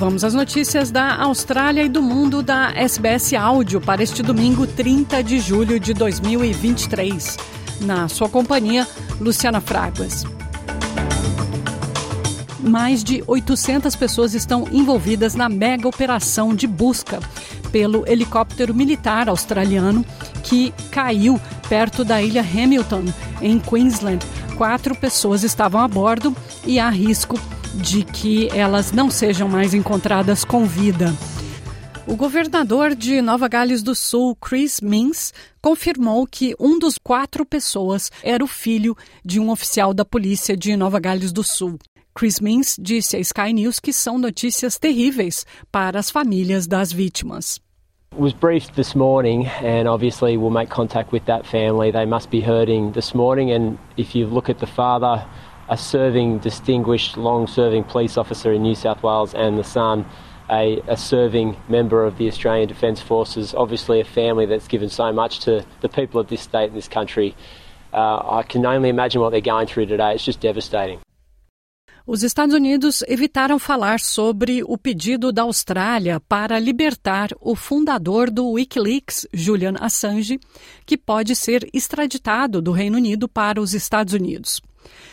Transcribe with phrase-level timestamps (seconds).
[0.00, 5.22] Vamos às notícias da Austrália e do mundo da SBS Áudio para este domingo, 30
[5.22, 7.36] de julho de 2023.
[7.82, 8.88] Na sua companhia,
[9.20, 10.24] Luciana Fraguas.
[12.60, 17.20] Mais de 800 pessoas estão envolvidas na mega operação de busca
[17.70, 20.02] pelo helicóptero militar australiano
[20.42, 23.04] que caiu perto da ilha Hamilton,
[23.42, 24.24] em Queensland.
[24.56, 27.38] Quatro pessoas estavam a bordo e há risco
[27.74, 31.14] de que elas não sejam mais encontradas com vida.
[32.06, 38.10] O governador de Nova Gales do Sul, Chris Minns, confirmou que um dos quatro pessoas
[38.22, 41.78] era o filho de um oficial da polícia de Nova Gales do Sul.
[42.12, 47.60] Chris Minns disse à Sky News que são notícias terríveis para as famílias das vítimas.
[48.16, 51.92] was briefed this morning and obviously we'll make contact with that family.
[51.92, 55.24] They must be hurting this morning and if you look at the father
[55.70, 60.04] a serving, distinguished, long serving police officer in New South Wales, and the son,
[60.50, 65.12] a, a, serving member of the Australian Defence Forces, obviously a family that's given so
[65.12, 67.36] much to the people of this state and this country.
[67.92, 70.12] Uh, I can only imagine what they're going through today.
[70.12, 70.98] It's just devastating.
[72.06, 78.48] Os Estados Unidos evitaram falar sobre o pedido da Austrália para libertar o fundador do
[78.50, 80.40] Wikileaks, Julian Assange,
[80.86, 84.60] que pode ser extraditado do Reino Unido para os Estados Unidos.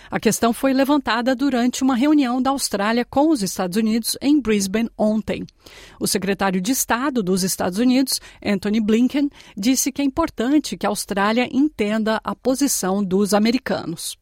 [0.09, 4.89] A questão foi levantada durante uma reunião da Austrália com os Estados Unidos em Brisbane
[4.97, 5.45] ontem.
[5.99, 10.89] O secretário de Estado dos Estados Unidos, Anthony Blinken, disse que é importante que a
[10.89, 14.17] Austrália entenda a posição dos americanos.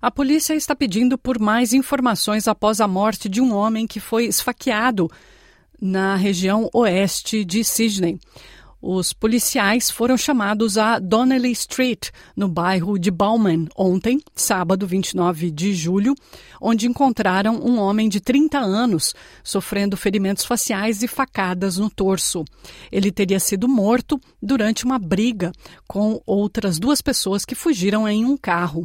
[0.00, 4.26] A polícia está pedindo por mais informações após a morte de um homem que foi
[4.26, 5.10] esfaqueado
[5.80, 8.18] na região oeste de Sydney.
[8.88, 15.74] Os policiais foram chamados a Donnelly Street, no bairro de Bauman, ontem, sábado 29 de
[15.74, 16.14] julho,
[16.60, 19.12] onde encontraram um homem de 30 anos
[19.42, 22.44] sofrendo ferimentos faciais e facadas no torso.
[22.92, 25.50] Ele teria sido morto durante uma briga
[25.88, 28.84] com outras duas pessoas que fugiram em um carro.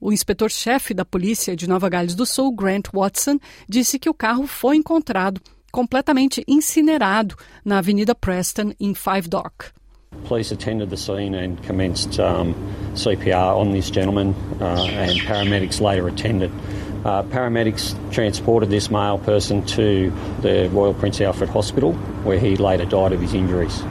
[0.00, 3.36] O inspetor-chefe da polícia de Nova Gales do Sul, Grant Watson,
[3.68, 9.72] disse que o carro foi encontrado completamente incinerado na Avenida Preston, em Five Dock.
[10.24, 12.54] Police attended the scene and commenced um,
[12.94, 16.50] CPR on this gentleman, uh, and paramedics later attended.
[17.04, 21.92] Uh, paramedics transported this male person to the Royal Prince Alfred Hospital,
[22.24, 23.82] where he later died of his injuries.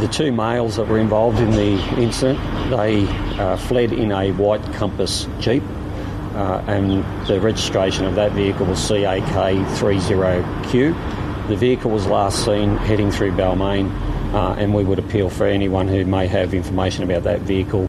[0.00, 2.40] The two males that were involved in the incident,
[2.70, 3.06] they
[3.38, 5.62] uh, fled in a white Compass Jeep
[6.36, 11.48] uh, and the registration of that vehicle was CAK30Q.
[11.48, 13.90] The vehicle was last seen heading through Balmain,
[14.34, 17.86] uh, and we would appeal for anyone who may have information about that vehicle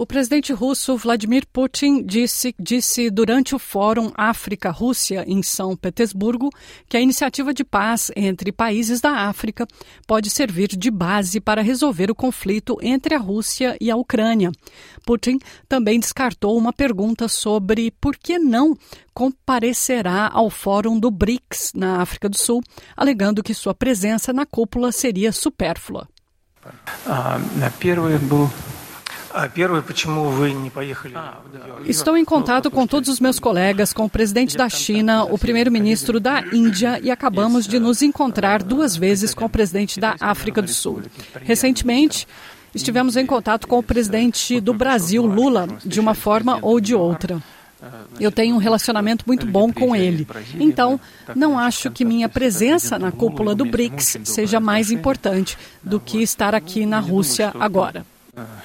[0.00, 6.50] O presidente russo Vladimir Putin disse, disse durante o Fórum África-Rússia em São Petersburgo
[6.88, 9.66] que a iniciativa de paz entre países da África
[10.06, 14.52] pode servir de base para resolver o conflito entre a Rússia e a Ucrânia.
[15.04, 18.78] Putin também descartou uma pergunta sobre por que não
[19.12, 22.62] comparecerá ao Fórum do BRICS na África do Sul,
[22.96, 26.06] alegando que sua presença na cúpula seria supérflua.
[27.04, 27.40] Uh,
[31.84, 36.18] Estou em contato com todos os meus colegas, com o presidente da China, o primeiro-ministro
[36.18, 40.70] da Índia e acabamos de nos encontrar duas vezes com o presidente da África do
[40.70, 41.02] Sul.
[41.42, 42.26] Recentemente,
[42.74, 47.42] estivemos em contato com o presidente do Brasil, Lula, de uma forma ou de outra.
[48.18, 50.26] Eu tenho um relacionamento muito bom com ele.
[50.58, 50.98] Então,
[51.36, 56.54] não acho que minha presença na cúpula do BRICS seja mais importante do que estar
[56.54, 58.04] aqui na Rússia agora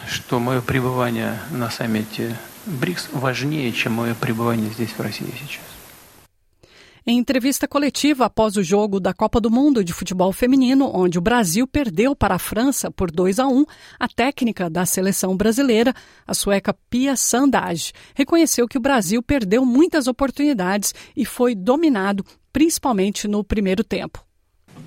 [0.06, 2.36] что мое пребывание на саммите
[2.66, 5.64] БРИКС важнее, чем мое пребывание здесь, в России сейчас.
[7.06, 11.22] Em entrevista coletiva após o jogo da Copa do Mundo de Futebol Feminino, onde o
[11.22, 13.64] Brasil perdeu para a França por 2 a 1,
[13.98, 15.94] a técnica da seleção brasileira,
[16.26, 23.27] a sueca Pia Sandage, reconheceu que o Brasil perdeu muitas oportunidades e foi dominado, principalmente
[23.27, 24.22] no primeiro tempo.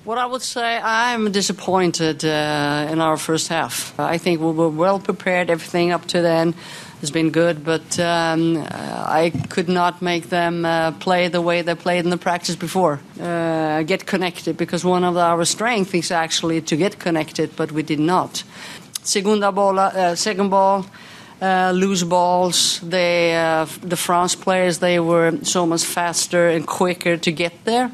[0.07, 3.93] What I would say, I'm disappointed uh, in our first half.
[3.99, 5.49] I think we were well prepared.
[5.49, 6.55] Everything up to then
[7.01, 11.75] has been good, but um, I could not make them uh, play the way they
[11.75, 13.01] played in the practice before.
[13.19, 17.83] Uh, get connected, because one of our strengths is actually to get connected, but we
[17.83, 18.45] did not.
[19.03, 20.85] Segunda bola, uh, second ball.
[21.41, 22.79] Uh, loose balls.
[22.79, 27.91] They, uh, the France players, they were so much faster and quicker to get there.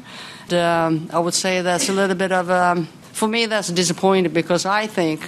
[0.52, 4.66] Um, I would say that's a little bit of um, for me that's disappointing because
[4.66, 5.20] I think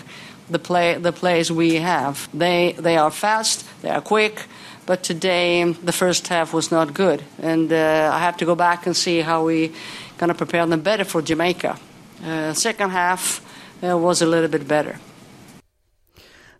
[0.50, 4.46] the play the plays we have they they are fast, they are quick,
[4.86, 8.86] But today, the first half was not good, and uh, I have to go back
[8.86, 9.72] and see how we
[10.16, 11.76] going to prepare them better for Jamaica.
[12.24, 13.40] Uh, second half
[13.82, 15.00] uh, was a little bit better.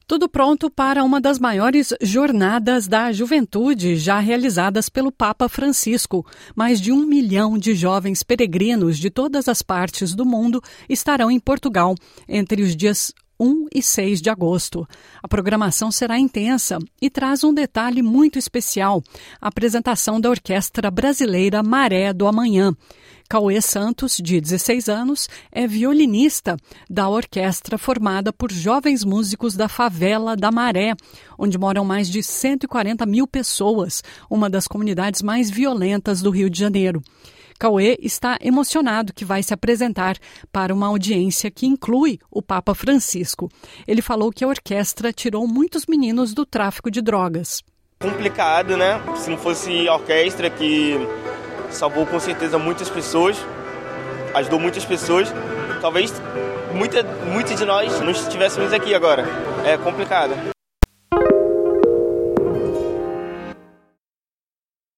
[0.09, 6.25] Tudo pronto para uma das maiores jornadas da juventude já realizadas pelo Papa Francisco.
[6.55, 11.41] Mais de um milhão de jovens peregrinos de todas as partes do mundo estarão em
[11.41, 11.97] Portugal
[12.29, 14.87] entre os dias 1 e 6 de agosto.
[15.23, 19.03] A programação será intensa e traz um detalhe muito especial:
[19.41, 22.75] a apresentação da Orquestra Brasileira Maré do Amanhã.
[23.29, 26.57] Cauê Santos, de 16 anos, é violinista
[26.89, 30.95] da orquestra formada por jovens músicos da favela da Maré,
[31.37, 36.59] onde moram mais de 140 mil pessoas, uma das comunidades mais violentas do Rio de
[36.61, 37.03] Janeiro.
[37.57, 40.17] Cauê está emocionado que vai se apresentar
[40.53, 43.49] para uma audiência que inclui o Papa Francisco.
[43.87, 47.63] Ele falou que a orquestra tirou muitos meninos do tráfico de drogas.
[48.01, 49.01] Complicado, né?
[49.17, 50.95] Se não fosse a orquestra que
[51.71, 53.37] salvou com certeza muitas pessoas,
[54.35, 55.33] ajudou muitas pessoas,
[55.81, 56.13] talvez
[56.75, 59.25] muita, muitos de nós não estivéssemos aqui agora.
[59.65, 60.56] É complicado.